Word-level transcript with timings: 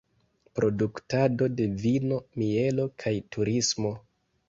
Produktado 0.59 1.51
de 1.61 1.69
vino, 1.85 2.19
mielo 2.43 2.91
kaj 3.07 3.17
turismo. 3.37 3.97